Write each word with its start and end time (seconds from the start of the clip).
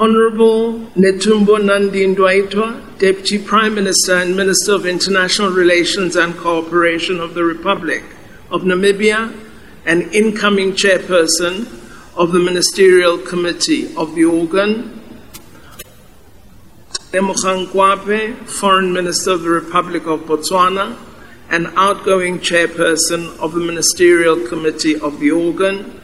Honorable 0.00 0.74
Netumbo 0.94 1.60
Nandi 1.60 2.06
Ndaitwah, 2.06 2.98
Deputy 3.00 3.36
Prime 3.36 3.74
Minister 3.74 4.14
and 4.14 4.36
Minister 4.36 4.74
of 4.74 4.86
International 4.86 5.50
Relations 5.50 6.14
and 6.14 6.36
Cooperation 6.36 7.18
of 7.18 7.34
the 7.34 7.42
Republic 7.42 8.04
of 8.48 8.62
Namibia, 8.62 9.36
and 9.84 10.02
incoming 10.14 10.70
chairperson 10.74 11.66
of 12.16 12.30
the 12.30 12.38
Ministerial 12.38 13.18
Committee 13.18 13.92
of 13.96 14.14
the 14.14 14.24
organ. 14.24 15.00
Lemogang 17.10 17.66
Kwape, 17.66 18.46
Foreign 18.46 18.92
Minister 18.92 19.32
of 19.32 19.42
the 19.42 19.50
Republic 19.50 20.06
of 20.06 20.20
Botswana, 20.20 20.96
and 21.50 21.66
outgoing 21.74 22.38
chairperson 22.38 23.36
of 23.38 23.52
the 23.52 23.60
Ministerial 23.60 24.46
Committee 24.46 24.94
of 25.00 25.18
the 25.18 25.32
organ. 25.32 25.97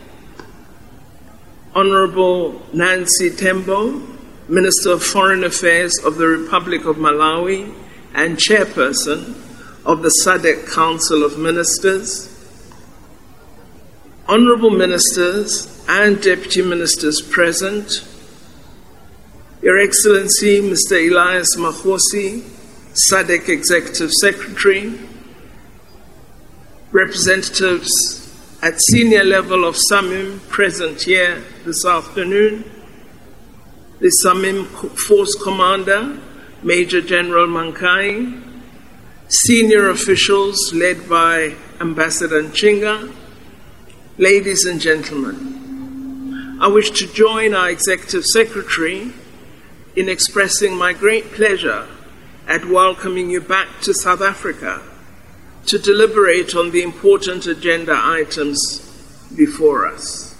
Honorable 1.74 2.62
Nancy 2.72 3.30
Tembo, 3.30 4.00
Minister 4.48 4.92
of 4.92 5.02
Foreign 5.02 5.42
Affairs 5.42 5.98
of 6.04 6.16
the 6.16 6.28
Republic 6.28 6.84
of 6.84 6.96
Malawi 6.96 7.74
and 8.14 8.36
Chairperson 8.36 9.34
of 9.84 10.02
the 10.02 10.12
SADC 10.22 10.72
Council 10.72 11.24
of 11.24 11.36
Ministers, 11.36 12.30
Honorable 14.28 14.70
Ministers 14.70 15.84
and 15.88 16.22
Deputy 16.22 16.62
Ministers 16.62 17.20
present, 17.20 18.06
Your 19.60 19.78
Excellency 19.78 20.60
Mr. 20.60 21.10
Elias 21.10 21.56
Magosi, 21.56 22.42
SADC 23.10 23.48
Executive 23.48 24.12
Secretary, 24.12 24.98
representatives 26.92 28.23
at 28.64 28.80
senior 28.80 29.22
level 29.22 29.66
of 29.66 29.76
SAMIM 29.76 30.40
present 30.48 31.02
here 31.02 31.44
this 31.66 31.84
afternoon. 31.84 32.64
The 34.00 34.08
SAMIM 34.08 34.64
Force 35.06 35.34
Commander, 35.34 36.18
Major 36.62 37.02
General 37.02 37.46
Mankayi, 37.46 38.42
senior 39.28 39.90
officials 39.90 40.72
led 40.72 41.10
by 41.10 41.56
Ambassador 41.78 42.42
Nchinga, 42.42 43.14
ladies 44.16 44.64
and 44.64 44.80
gentlemen. 44.80 46.56
I 46.58 46.68
wish 46.68 46.90
to 46.92 47.06
join 47.12 47.52
our 47.52 47.68
Executive 47.68 48.24
Secretary 48.24 49.12
in 49.94 50.08
expressing 50.08 50.74
my 50.74 50.94
great 50.94 51.32
pleasure 51.32 51.86
at 52.48 52.64
welcoming 52.64 53.28
you 53.28 53.42
back 53.42 53.82
to 53.82 53.92
South 53.92 54.22
Africa 54.22 54.80
to 55.66 55.78
deliberate 55.78 56.54
on 56.54 56.70
the 56.70 56.82
important 56.82 57.46
agenda 57.46 57.94
items 57.96 58.80
before 59.34 59.86
us. 59.86 60.34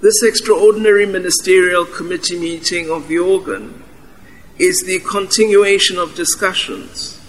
This 0.00 0.22
extraordinary 0.22 1.06
ministerial 1.06 1.84
committee 1.84 2.38
meeting 2.38 2.90
of 2.90 3.08
the 3.08 3.18
organ 3.18 3.82
is 4.58 4.82
the 4.86 5.00
continuation 5.00 5.98
of 5.98 6.14
discussions 6.14 7.20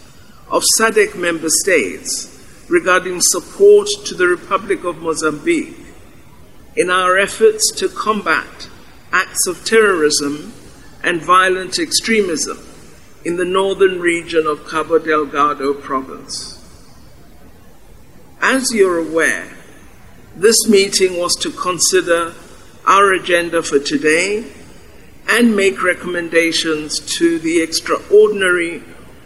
of 0.50 0.64
SADC 0.80 1.16
member 1.16 1.50
states 1.50 2.36
regarding 2.70 3.22
support 3.22 3.88
to 4.06 4.14
the 4.14 4.28
Republic 4.28 4.84
of 4.84 5.00
Mozambique 5.00 5.76
in 6.76 6.90
our 6.90 7.18
efforts 7.18 7.72
to 7.78 7.90
combat 7.90 8.70
acts 9.12 9.48
of 9.48 9.66
terrorism 9.66 10.54
and 11.04 11.22
violent 11.22 11.80
extremism 11.80 12.60
in 13.26 13.38
the 13.38 13.46
northern 13.46 14.00
region 14.00 14.46
of 14.46 14.68
Cabo 14.68 15.00
Delgado 15.00 15.74
province. 15.74 16.59
As 18.42 18.72
you're 18.74 19.00
aware, 19.00 19.50
this 20.36 20.68
meeting 20.70 21.18
was 21.18 21.36
to 21.42 21.52
consider 21.52 22.34
our 22.86 23.12
agenda 23.12 23.62
for 23.62 23.80
today 23.80 24.46
and 25.28 25.56
make 25.56 25.84
recommendations 25.84 27.00
to 27.18 27.38
the 27.40 27.62
extraordinary 27.62 28.82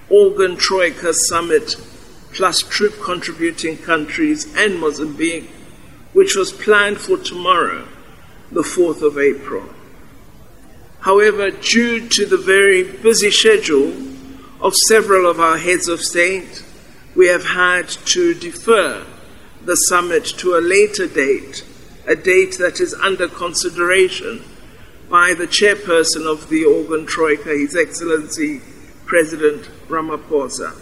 Organ 0.10 0.58
Troika 0.58 1.14
Summit 1.14 1.76
plus 2.34 2.60
troop 2.64 3.00
contributing 3.02 3.78
countries 3.78 4.52
and 4.58 4.80
Mozambique, 4.80 5.50
which 6.14 6.36
was 6.36 6.52
planned 6.52 6.98
for 6.98 7.18
tomorrow, 7.18 7.88
the 8.52 8.64
4th 8.64 9.04
of 9.04 9.20
April. 9.20 9.70
However, 11.02 11.52
due 11.52 12.10
to 12.10 12.26
the 12.26 12.38
very 12.38 12.84
busy 12.84 13.30
schedule 13.30 13.94
of 14.60 14.74
several 14.88 15.30
of 15.30 15.40
our 15.40 15.58
heads 15.58 15.88
of 15.88 16.02
state, 16.02 16.64
we 17.16 17.28
have 17.28 17.46
had 17.46 17.88
to 17.88 18.34
defer 18.34 19.06
the 19.64 19.76
summit 19.76 20.26
to 20.26 20.56
a 20.56 20.62
later 20.62 21.08
date, 21.08 21.66
a 22.08 22.16
date 22.16 22.58
that 22.58 22.80
is 22.80 22.94
under 22.96 23.28
consideration 23.28 24.44
by 25.10 25.34
the 25.34 25.48
chairperson 25.48 26.26
of 26.26 26.50
the 26.50 26.66
Organ 26.66 27.06
Troika, 27.06 27.50
His 27.50 27.76
Excellency 27.76 28.62
President 29.06 29.70
Ramaphosa. 29.88 30.76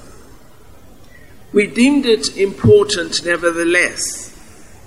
We 1.51 1.67
deemed 1.67 2.05
it 2.05 2.37
important, 2.37 3.25
nevertheless, 3.25 4.29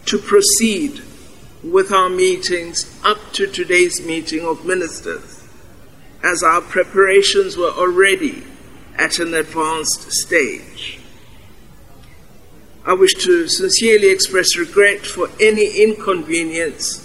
to 0.06 0.18
proceed 0.18 1.02
with 1.62 1.92
our 1.92 2.08
meetings 2.08 2.98
up 3.04 3.18
to 3.32 3.46
today's 3.46 4.04
meeting 4.04 4.46
of 4.46 4.64
ministers, 4.64 5.46
as 6.22 6.42
our 6.42 6.62
preparations 6.62 7.56
were 7.56 7.70
already 7.70 8.44
at 8.96 9.18
an 9.18 9.34
advanced 9.34 10.10
stage. 10.10 11.03
I 12.86 12.92
wish 12.92 13.14
to 13.14 13.48
sincerely 13.48 14.10
express 14.10 14.58
regret 14.58 15.06
for 15.06 15.30
any 15.40 15.82
inconvenience 15.82 16.98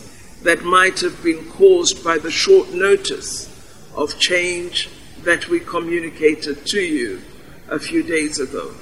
that 0.44 0.66
might 0.66 1.00
have 1.00 1.23
been 1.23 1.50
caused 1.50 2.03
by 2.03 2.17
the 2.17 2.29
short 2.29 2.73
notice 2.73 3.47
of 3.95 4.19
change 4.19 4.89
that 5.23 5.47
we 5.47 5.62
communicated 5.62 6.66
to 6.66 6.81
you 6.81 7.22
a 7.69 7.79
few 7.79 8.03
days 8.03 8.39
ago. 8.39 8.73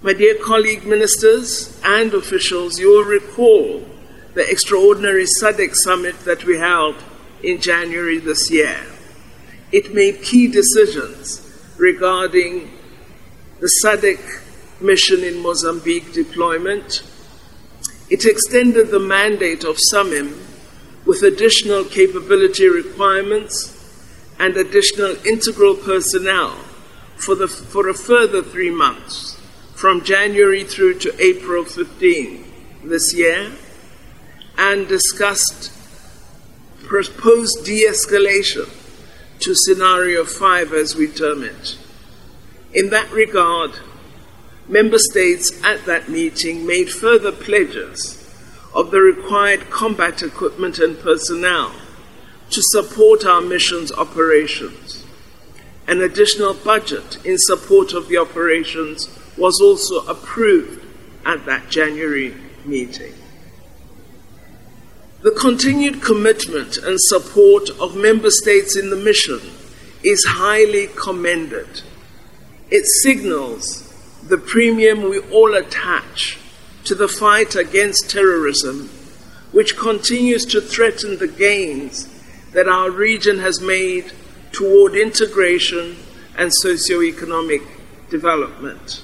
My 0.00 0.14
dear 0.14 0.36
colleague 0.36 0.86
ministers 0.86 1.78
and 1.84 2.14
officials, 2.14 2.78
you 2.78 2.88
will 2.88 3.04
recall 3.04 3.84
the 4.32 4.50
extraordinary 4.50 5.26
SADC 5.42 5.74
summit 5.74 6.18
that 6.20 6.46
we 6.46 6.56
held 6.58 6.96
in 7.42 7.60
January 7.60 8.16
this 8.18 8.50
year. 8.50 8.80
It 9.72 9.94
made 9.94 10.22
key 10.22 10.48
decisions 10.48 11.42
regarding 11.76 12.70
the 13.60 13.70
SADC 13.84 14.40
mission 14.80 15.22
in 15.22 15.40
Mozambique 15.40 16.12
deployment. 16.12 17.02
It 18.10 18.24
extended 18.24 18.88
the 18.88 19.00
mandate 19.00 19.64
of 19.64 19.78
SAMIM 19.90 20.40
with 21.04 21.22
additional 21.22 21.84
capability 21.84 22.68
requirements 22.68 23.70
and 24.38 24.56
additional 24.56 25.16
integral 25.26 25.74
personnel 25.76 26.50
for, 27.16 27.34
the, 27.34 27.48
for 27.48 27.88
a 27.88 27.94
further 27.94 28.42
three 28.42 28.70
months, 28.70 29.40
from 29.74 30.04
January 30.04 30.64
through 30.64 30.98
to 30.98 31.14
April 31.22 31.64
15 31.64 32.44
this 32.84 33.14
year, 33.14 33.52
and 34.58 34.88
discussed 34.88 35.72
proposed 36.84 37.64
de 37.64 37.86
escalation 37.86 38.68
to 39.40 39.54
scenario 39.54 40.24
five, 40.24 40.72
as 40.72 40.94
we 40.94 41.06
term 41.06 41.42
it. 41.42 41.76
In 42.72 42.90
that 42.90 43.10
regard, 43.10 43.72
member 44.68 44.98
states 44.98 45.62
at 45.64 45.84
that 45.86 46.08
meeting 46.08 46.66
made 46.66 46.90
further 46.90 47.32
pledges 47.32 48.20
of 48.74 48.90
the 48.90 49.00
required 49.00 49.70
combat 49.70 50.22
equipment 50.22 50.78
and 50.78 50.98
personnel 50.98 51.72
to 52.50 52.60
support 52.62 53.24
our 53.24 53.40
mission's 53.40 53.92
operations. 53.92 55.04
An 55.86 56.00
additional 56.00 56.54
budget 56.54 57.24
in 57.24 57.36
support 57.38 57.92
of 57.92 58.08
the 58.08 58.16
operations 58.16 59.08
was 59.36 59.60
also 59.60 60.06
approved 60.06 60.84
at 61.26 61.44
that 61.46 61.68
January 61.68 62.34
meeting. 62.64 63.14
The 65.22 65.30
continued 65.30 66.02
commitment 66.02 66.76
and 66.76 66.98
support 67.00 67.70
of 67.80 67.96
member 67.96 68.30
states 68.30 68.76
in 68.76 68.90
the 68.90 68.96
mission 68.96 69.40
is 70.02 70.24
highly 70.26 70.88
commended. 70.88 71.82
It 72.70 72.84
signals 73.02 73.83
the 74.28 74.38
premium 74.38 75.02
we 75.08 75.18
all 75.30 75.54
attach 75.54 76.38
to 76.84 76.94
the 76.94 77.08
fight 77.08 77.54
against 77.54 78.10
terrorism, 78.10 78.88
which 79.52 79.76
continues 79.76 80.44
to 80.46 80.60
threaten 80.60 81.18
the 81.18 81.28
gains 81.28 82.08
that 82.52 82.68
our 82.68 82.90
region 82.90 83.38
has 83.38 83.60
made 83.60 84.12
toward 84.52 84.94
integration 84.94 85.96
and 86.36 86.52
socio-economic 86.54 87.62
development. 88.08 89.02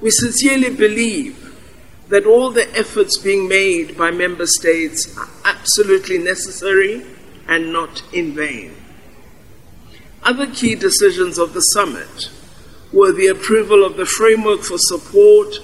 We 0.00 0.10
sincerely 0.10 0.74
believe 0.74 1.38
that 2.08 2.26
all 2.26 2.50
the 2.50 2.68
efforts 2.76 3.16
being 3.16 3.48
made 3.48 3.96
by 3.96 4.10
member 4.10 4.46
states 4.46 5.16
are 5.16 5.28
absolutely 5.44 6.18
necessary 6.18 7.06
and 7.48 7.72
not 7.72 8.02
in 8.12 8.34
vain. 8.34 8.74
Other 10.22 10.46
key 10.46 10.74
decisions 10.74 11.38
of 11.38 11.54
the 11.54 11.60
summit 11.60 12.30
were 12.92 13.12
the 13.12 13.26
approval 13.28 13.84
of 13.84 13.96
the 13.96 14.06
framework 14.06 14.60
for 14.60 14.78
support 14.78 15.54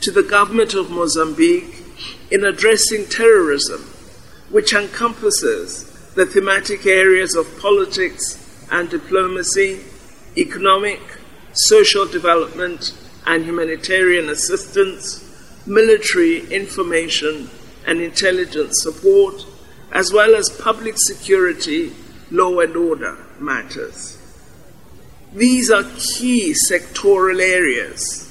to 0.00 0.10
the 0.10 0.22
government 0.22 0.74
of 0.74 0.90
Mozambique 0.90 1.84
in 2.30 2.44
addressing 2.44 3.06
terrorism 3.06 3.80
which 4.50 4.72
encompasses 4.72 5.84
the 6.14 6.24
thematic 6.26 6.86
areas 6.86 7.34
of 7.34 7.60
politics 7.60 8.66
and 8.70 8.88
diplomacy, 8.88 9.80
economic, 10.36 11.00
social 11.52 12.06
development 12.06 12.92
and 13.26 13.44
humanitarian 13.44 14.28
assistance, 14.28 15.24
military 15.66 16.46
information 16.52 17.50
and 17.86 18.00
intelligence 18.00 18.74
support, 18.82 19.46
as 19.92 20.12
well 20.12 20.34
as 20.34 20.48
public 20.60 20.94
security, 20.96 21.92
law 22.30 22.60
and 22.60 22.76
order 22.76 23.16
matters. 23.38 24.17
These 25.32 25.70
are 25.70 25.84
key 25.98 26.54
sectoral 26.70 27.40
areas 27.40 28.24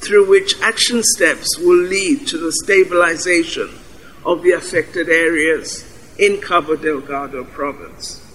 through 0.00 0.28
which 0.28 0.60
action 0.60 1.02
steps 1.02 1.58
will 1.58 1.82
lead 1.82 2.26
to 2.28 2.38
the 2.38 2.52
stabilization 2.64 3.70
of 4.24 4.42
the 4.42 4.52
affected 4.52 5.08
areas 5.08 5.86
in 6.18 6.40
Cabo 6.40 6.76
Delgado 6.76 7.44
province. 7.44 8.26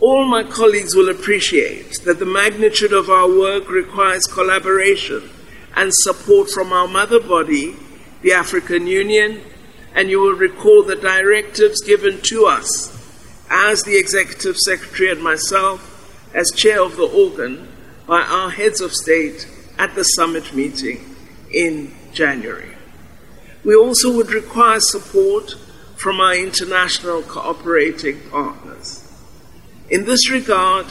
All 0.00 0.26
my 0.26 0.44
colleagues 0.44 0.94
will 0.94 1.08
appreciate 1.08 2.04
that 2.04 2.18
the 2.18 2.26
magnitude 2.26 2.92
of 2.92 3.10
our 3.10 3.28
work 3.28 3.68
requires 3.68 4.24
collaboration 4.26 5.28
and 5.74 5.90
support 5.92 6.50
from 6.50 6.72
our 6.72 6.86
mother 6.86 7.20
body, 7.20 7.74
the 8.22 8.32
African 8.32 8.86
Union, 8.86 9.40
and 9.94 10.08
you 10.08 10.20
will 10.20 10.34
recall 10.34 10.82
the 10.84 10.94
directives 10.94 11.80
given 11.82 12.20
to 12.22 12.46
us 12.46 12.94
as 13.50 13.82
the 13.82 13.98
Executive 13.98 14.56
Secretary 14.56 15.10
and 15.10 15.22
myself, 15.22 15.87
as 16.34 16.50
Chair 16.54 16.82
of 16.82 16.96
the 16.96 17.06
organ, 17.06 17.68
by 18.06 18.22
our 18.22 18.50
heads 18.50 18.80
of 18.80 18.92
state 18.92 19.46
at 19.78 19.94
the 19.94 20.02
summit 20.02 20.54
meeting 20.54 21.14
in 21.52 21.94
January. 22.12 22.74
We 23.64 23.74
also 23.74 24.14
would 24.16 24.30
require 24.30 24.80
support 24.80 25.54
from 25.96 26.20
our 26.20 26.34
international 26.34 27.22
cooperating 27.22 28.20
partners. 28.30 29.04
In 29.90 30.04
this 30.04 30.30
regard, 30.30 30.86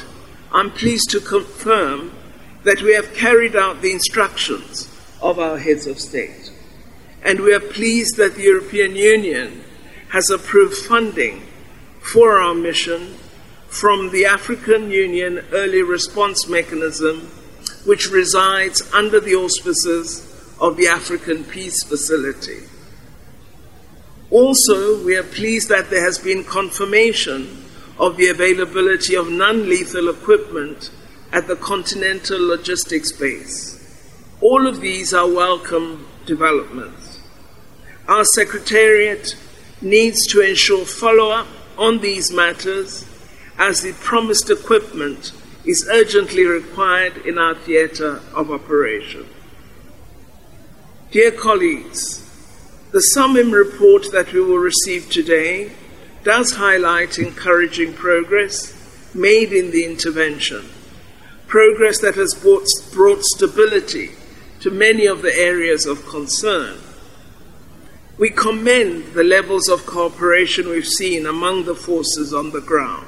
I'm 0.51 0.71
pleased 0.71 1.09
to 1.11 1.19
confirm 1.19 2.13
that 2.63 2.81
we 2.81 2.93
have 2.93 3.13
carried 3.13 3.55
out 3.55 3.81
the 3.81 3.91
instructions 3.91 4.89
of 5.21 5.39
our 5.39 5.57
heads 5.57 5.87
of 5.87 5.99
state. 5.99 6.51
And 7.23 7.39
we 7.39 7.53
are 7.53 7.59
pleased 7.59 8.17
that 8.17 8.35
the 8.35 8.43
European 8.43 8.95
Union 8.95 9.63
has 10.09 10.29
approved 10.29 10.77
funding 10.77 11.43
for 11.99 12.39
our 12.39 12.53
mission 12.53 13.15
from 13.79 14.09
the 14.09 14.25
African 14.25 14.89
Union 14.89 15.39
Early 15.51 15.83
Response 15.83 16.47
Mechanism, 16.49 17.29
which 17.85 18.09
resides 18.09 18.81
under 18.91 19.19
the 19.19 19.35
auspices 19.35 20.55
of 20.59 20.77
the 20.77 20.87
African 20.87 21.43
Peace 21.43 21.83
Facility. 21.83 22.63
Also, 24.31 25.05
we 25.05 25.15
are 25.15 25.21
pleased 25.21 25.69
that 25.69 25.91
there 25.91 26.03
has 26.03 26.17
been 26.17 26.43
confirmation 26.43 27.65
of 27.99 28.17
the 28.17 28.29
availability 28.29 29.15
of 29.15 29.29
non 29.29 29.69
lethal 29.69 30.09
equipment 30.09 30.89
at 31.31 31.45
the 31.45 31.55
Continental 31.55 32.39
Logistics 32.39 33.11
Base. 33.11 33.75
All 34.41 34.65
of 34.65 34.81
these 34.81 35.13
are 35.13 35.31
welcome 35.31 36.07
developments. 36.25 37.21
Our 38.07 38.25
Secretariat 38.25 39.35
needs 39.81 40.25
to 40.27 40.41
ensure 40.41 40.83
follow 40.83 41.29
up 41.29 41.47
on 41.77 41.99
these 41.99 42.31
matters 42.31 43.05
as 43.57 43.81
the 43.81 43.93
promised 43.93 44.49
equipment 44.49 45.31
is 45.65 45.87
urgently 45.91 46.45
required 46.45 47.17
in 47.25 47.37
our 47.37 47.55
theatre 47.55 48.21
of 48.33 48.51
operation. 48.51 49.25
Dear 51.11 51.31
colleagues, 51.31 52.23
the 52.91 52.99
SAMIM 52.99 53.51
report 53.51 54.11
that 54.11 54.31
we 54.31 54.41
will 54.41 54.59
receive 54.59 55.09
today 55.09 55.71
does 56.23 56.55
highlight 56.55 57.17
encouraging 57.17 57.93
progress 57.93 58.73
made 59.15 59.51
in 59.51 59.71
the 59.71 59.85
intervention, 59.85 60.65
progress 61.47 61.99
that 62.01 62.15
has 62.15 62.33
brought, 62.33 62.67
brought 62.93 63.23
stability 63.23 64.11
to 64.59 64.69
many 64.69 65.05
of 65.05 65.21
the 65.21 65.33
areas 65.35 65.85
of 65.85 66.05
concern. 66.05 66.77
We 68.17 68.29
commend 68.29 69.13
the 69.13 69.23
levels 69.23 69.69
of 69.69 69.85
cooperation 69.85 70.69
we've 70.69 70.87
seen 70.87 71.25
among 71.25 71.65
the 71.65 71.75
forces 71.75 72.33
on 72.33 72.51
the 72.51 72.61
ground. 72.61 73.06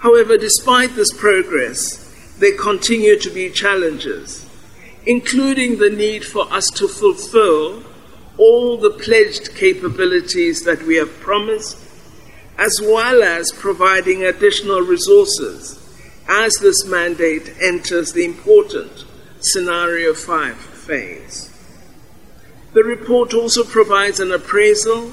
However, 0.00 0.36
despite 0.36 0.96
this 0.96 1.12
progress, 1.12 2.34
there 2.38 2.56
continue 2.56 3.18
to 3.18 3.30
be 3.30 3.50
challenges, 3.50 4.46
including 5.06 5.78
the 5.78 5.90
need 5.90 6.24
for 6.24 6.50
us 6.52 6.68
to 6.70 6.88
fulfill 6.88 7.82
all 8.38 8.78
the 8.78 8.90
pledged 8.90 9.54
capabilities 9.54 10.62
that 10.62 10.82
we 10.84 10.96
have 10.96 11.20
promised 11.20 11.76
as 12.56 12.78
well 12.82 13.22
as 13.22 13.52
providing 13.52 14.24
additional 14.24 14.80
resources 14.80 15.78
as 16.28 16.52
this 16.60 16.84
mandate 16.86 17.54
enters 17.60 18.12
the 18.12 18.24
important 18.24 19.04
Scenario 19.40 20.14
5 20.14 20.56
phase. 20.56 21.50
The 22.72 22.84
report 22.84 23.34
also 23.34 23.64
provides 23.64 24.20
an 24.20 24.30
appraisal 24.30 25.12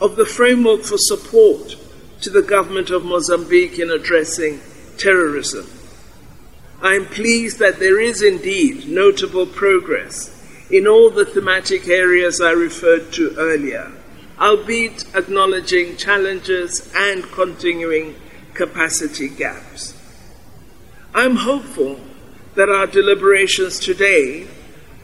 of 0.00 0.16
the 0.16 0.26
framework 0.26 0.82
for 0.82 0.98
support 0.98 1.76
to 2.22 2.30
the 2.30 2.42
government 2.42 2.90
of 2.90 3.04
Mozambique 3.04 3.78
in 3.78 3.90
addressing 3.90 4.60
terrorism. 4.96 5.66
I 6.82 6.94
am 6.94 7.06
pleased 7.06 7.58
that 7.58 7.78
there 7.78 8.00
is 8.00 8.22
indeed 8.22 8.88
notable 8.88 9.46
progress 9.46 10.36
in 10.70 10.86
all 10.86 11.10
the 11.10 11.24
thematic 11.24 11.88
areas 11.88 12.40
I 12.40 12.52
referred 12.52 13.12
to 13.14 13.34
earlier 13.36 13.92
albeit 14.40 15.04
acknowledging 15.14 15.96
challenges 15.96 16.90
and 16.96 17.22
continuing 17.24 18.16
capacity 18.54 19.28
gaps. 19.28 19.94
I'm 21.14 21.36
hopeful 21.36 22.00
that 22.54 22.70
our 22.70 22.86
deliberations 22.86 23.78
today 23.78 24.48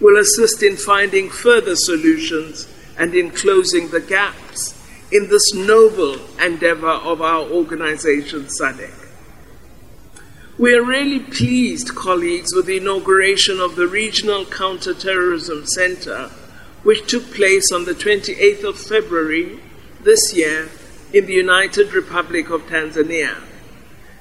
will 0.00 0.18
assist 0.18 0.62
in 0.62 0.76
finding 0.76 1.28
further 1.28 1.76
solutions 1.76 2.66
and 2.98 3.14
in 3.14 3.30
closing 3.30 3.90
the 3.90 4.00
gaps 4.00 4.72
in 5.12 5.28
this 5.28 5.54
noble 5.54 6.16
endeavor 6.38 6.88
of 6.88 7.22
our 7.22 7.42
organization, 7.42 8.46
SADC. 8.46 8.90
We 10.58 10.74
are 10.74 10.82
really 10.82 11.20
pleased, 11.20 11.94
colleagues, 11.94 12.54
with 12.54 12.66
the 12.66 12.78
inauguration 12.78 13.60
of 13.60 13.76
the 13.76 13.86
Regional 13.86 14.46
Counterterrorism 14.46 15.66
Center 15.66 16.30
which 16.86 17.10
took 17.10 17.34
place 17.34 17.72
on 17.74 17.84
the 17.84 17.94
28th 17.94 18.62
of 18.62 18.78
February 18.78 19.58
this 20.04 20.32
year 20.32 20.68
in 21.12 21.26
the 21.26 21.32
United 21.32 21.92
Republic 21.92 22.48
of 22.48 22.62
Tanzania. 22.68 23.42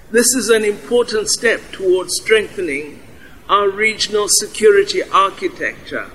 This 0.10 0.34
is 0.34 0.50
an 0.50 0.64
important 0.66 1.30
step 1.30 1.62
towards 1.72 2.16
strengthening 2.20 3.04
our 3.48 3.70
regional 3.70 4.26
security 4.28 5.04
architecture, 5.04 6.10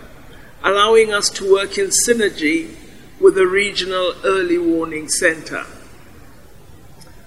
allowing 0.64 1.14
us 1.14 1.28
to 1.30 1.52
work 1.52 1.78
in 1.78 1.90
synergy 2.08 2.74
with 3.20 3.34
the 3.34 3.46
Regional 3.46 4.14
Early 4.24 4.56
Warning 4.56 5.08
Center. 5.08 5.66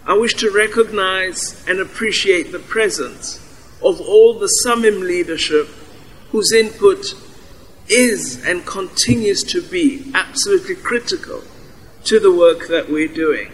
I 0.05 0.17
wish 0.17 0.33
to 0.35 0.50
recognize 0.50 1.63
and 1.67 1.79
appreciate 1.79 2.51
the 2.51 2.59
presence 2.59 3.38
of 3.81 4.01
all 4.01 4.33
the 4.33 4.50
SAMIM 4.63 5.01
leadership 5.01 5.67
whose 6.31 6.51
input 6.51 7.13
is 7.88 8.43
and 8.43 8.65
continues 8.65 9.43
to 9.43 9.62
be 9.62 10.12
absolutely 10.15 10.75
critical 10.75 11.43
to 12.05 12.19
the 12.19 12.31
work 12.31 12.67
that 12.67 12.89
we're 12.89 13.07
doing. 13.07 13.51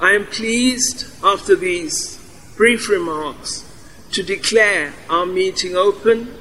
I 0.00 0.12
am 0.12 0.26
pleased 0.26 1.06
after 1.22 1.54
these 1.54 2.18
brief 2.56 2.88
remarks 2.88 3.64
to 4.10 4.22
declare 4.22 4.92
our 5.08 5.26
meeting 5.26 5.76
open, 5.76 6.34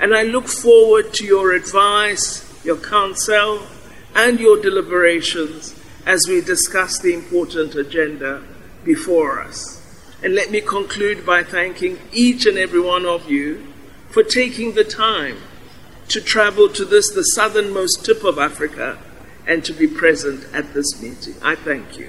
and 0.00 0.14
I 0.14 0.22
look 0.22 0.48
forward 0.48 1.12
to 1.14 1.24
your 1.24 1.52
advice, 1.52 2.44
your 2.64 2.76
counsel, 2.76 3.66
and 4.18 4.40
your 4.40 4.60
deliberations 4.60 5.78
as 6.04 6.26
we 6.26 6.40
discuss 6.40 6.98
the 6.98 7.14
important 7.14 7.76
agenda 7.76 8.42
before 8.82 9.40
us. 9.40 9.80
And 10.24 10.34
let 10.34 10.50
me 10.50 10.60
conclude 10.60 11.24
by 11.24 11.44
thanking 11.44 12.00
each 12.12 12.44
and 12.44 12.58
every 12.58 12.80
one 12.80 13.06
of 13.06 13.30
you 13.30 13.64
for 14.08 14.24
taking 14.24 14.74
the 14.74 14.82
time 14.82 15.36
to 16.08 16.20
travel 16.20 16.68
to 16.70 16.84
this, 16.84 17.12
the 17.12 17.22
southernmost 17.22 18.04
tip 18.04 18.24
of 18.24 18.38
Africa, 18.38 18.98
and 19.46 19.64
to 19.64 19.72
be 19.72 19.86
present 19.86 20.44
at 20.52 20.74
this 20.74 21.00
meeting. 21.00 21.34
I 21.40 21.54
thank 21.54 21.96
you. 21.96 22.06